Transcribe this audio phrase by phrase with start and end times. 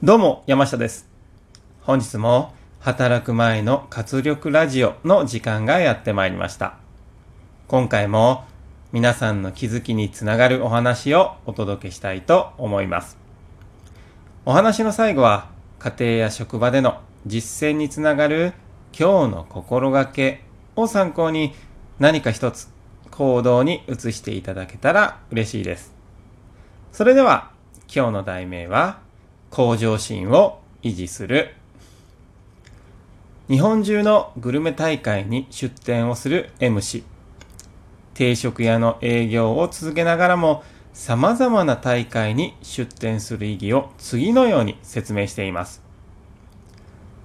[0.00, 1.08] どうも、山下です。
[1.80, 6.76] 本日も、働く前の活力ラジオの時間がやってまいりました。
[7.66, 8.44] 今回も、
[8.92, 13.18] 皆さんの気づきにつながるお話をお届けしたいと思います。
[14.44, 15.48] お話の最後は、
[15.80, 18.52] 家庭や職場での実践につながる
[18.96, 20.44] 今日の心がけ
[20.76, 21.54] を参考に
[21.98, 22.68] 何か一つ
[23.10, 25.92] 行動に移していただけたら嬉しいです。
[26.92, 27.50] それでは、
[27.92, 29.07] 今日の題名は、
[29.50, 31.54] 向上心を維持する。
[33.48, 37.04] 日本中のグルメ大会に出店をする M 氏。
[38.14, 40.62] 定食屋の営業を続けながらも、
[40.92, 45.82] 様々な大会に出店する意義を次のように説明しています。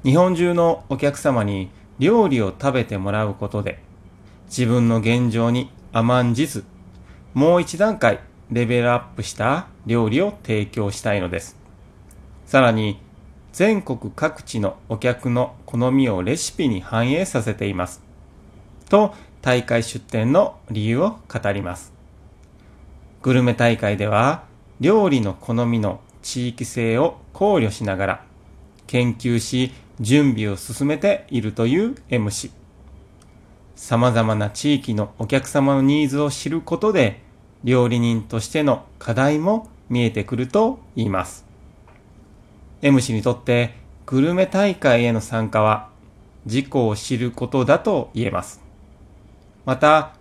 [0.04, 3.80] 日本中のお客様に料理を食べてもらうことで、
[4.46, 6.64] 自分の現状に甘んじず、
[7.34, 8.20] もう一段階
[8.52, 11.63] レベルアップした料理を提供したいのです。
[12.46, 13.00] さらに、
[13.52, 18.02] 全国各地のお客の好みをレシピに反映させています。
[18.90, 21.94] と、大会出展の理由を語ります。
[23.22, 24.46] グルメ大会では、
[24.80, 28.26] 料理の好みの地域性を考慮しながら、
[28.88, 32.52] 研究し、準備を進めているという M 氏。
[33.76, 37.22] 様々な地域のお客様のニーズを知ることで、
[37.64, 41.53] 料理人としての課題も見えてくると言います。
[42.84, 45.88] M 氏にとってグルメ大会への参加は
[46.46, 48.62] 自己を知ることだと言えます。
[49.64, 50.12] また、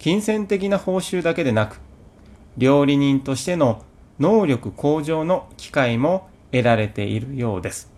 [0.00, 1.78] 金銭的な報酬だけでなく、
[2.58, 3.84] 料理人としての
[4.18, 7.88] 能力向上の機会も得られているようです。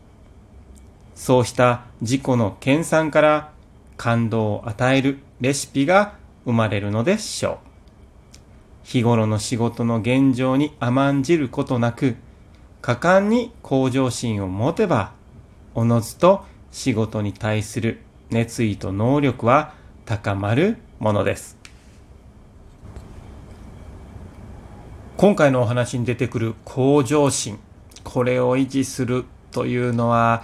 [1.15, 3.53] そうした自己の研鑽から
[3.97, 7.59] 感動を与えるレシピが生まれるのでしょう。
[8.83, 12.17] 日頃の仕事の現状に甘んじることなく、
[12.85, 15.15] 果敢に向上心を持てば、
[15.75, 19.73] おのずと仕事に対する熱意と能力は
[20.05, 21.57] 高まるものです。
[25.17, 27.59] 今回のお話に出てくる向上心、
[28.03, 30.43] これを維持するというのは、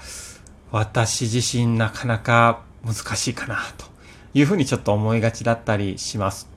[0.71, 3.85] 私自身なかなか難しいかなと
[4.33, 6.49] いうふうにちょっと思いがちだったりします。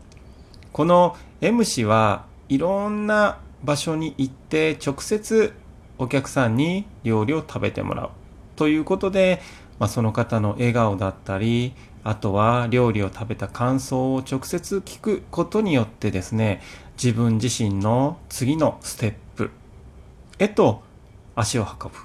[0.72, 5.54] この M 氏はいろんな場所に行って直接
[6.04, 8.10] お客さんに料理を食べてもらう
[8.56, 9.42] ということで、
[9.80, 16.62] まあ、その方の笑顔だったりあとは料理を食べた感想を直接聞くことによってですね
[17.02, 19.50] 自分自身の次のステップ
[20.40, 20.84] へと
[21.36, 21.98] 足を運ぶ、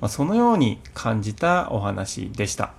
[0.00, 2.66] まあ、そのように感じたお話でした。
[2.66, 2.72] さ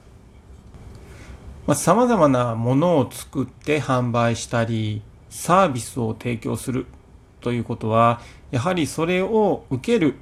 [1.67, 6.87] まあ、様々なものを作って販売したりサービスを提供する
[7.39, 8.19] ということは、
[8.51, 10.15] やはりそれを受ける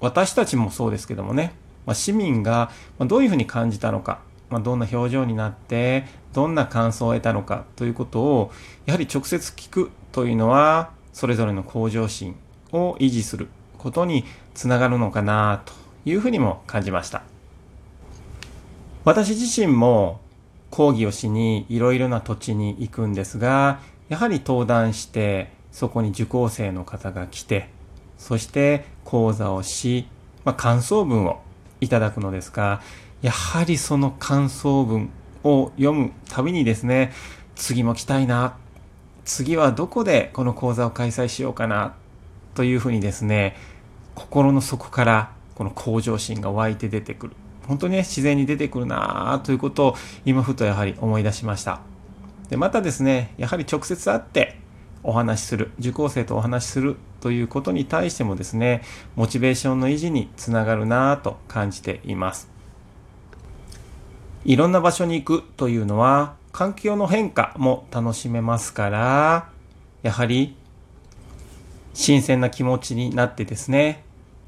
[0.00, 1.54] 私たちもそうですけどもね、
[1.86, 7.64] まあ、市民がどういうふうに感じたのか、まあ、どんな表情になって、どんな感想を得たのか。
[7.76, 8.52] ということを、
[8.86, 12.36] やはり直接聞くというのは、それぞれの向上心
[12.72, 14.24] を維持することに
[14.54, 15.72] つながるのかなと
[16.04, 17.22] いうふうにも感じました。
[19.04, 20.20] 私自身も
[20.70, 27.68] 講義をしにいろいろな土地に行くんですが、やはり登壇して、そこに受講生の方が来て、
[28.18, 30.06] そして講座をし、
[30.44, 31.40] まあ、感想文を
[31.80, 32.80] いただくのですが、
[33.22, 35.10] やはりその感想文
[35.42, 37.12] を読むたびにですね、
[37.54, 38.56] 次も来たいな、
[39.24, 41.94] 次はどこでこの講座を開催しようかな、
[42.54, 43.56] というふうにですね、
[44.14, 47.32] 心の底からこの向上心が湧いて出てくる。
[47.66, 51.80] 本当にね、自然に出てくるなということを今ふとやはり思い出しました。
[52.48, 54.58] で、またですね、やはり直接会って
[55.04, 58.82] お話しする、受講生とお話しするということに対してもですね、
[59.14, 62.48] モチベーションの維持につながるなぁと感じています。
[64.44, 69.48] いろんな場所に行くというのは、環境の変化も楽しめますから、
[70.02, 70.56] やはり
[71.94, 74.04] 新鮮な気持ちになってですね、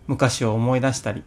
[0.06, 1.22] 昔を思い出したり、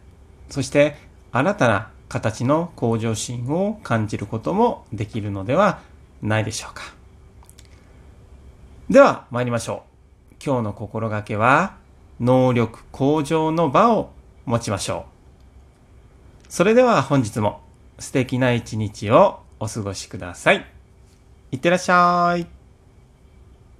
[0.48, 0.96] そして
[1.32, 5.80] 新たな形の向上心を感じることもできるのでは
[6.22, 6.99] ないでしょうか。
[8.90, 9.84] では参りましょ
[10.32, 10.34] う。
[10.44, 11.76] 今日の心がけは、
[12.18, 14.10] 能力向上の場を
[14.46, 15.06] 持ちましょ
[16.48, 16.52] う。
[16.52, 17.60] それでは本日も
[18.00, 20.66] 素敵な一日をお過ごしください。
[21.52, 22.59] いってらっしゃい。